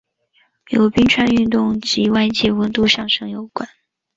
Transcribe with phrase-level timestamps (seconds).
[0.69, 3.69] 由冰川运动及外界温度上升有关。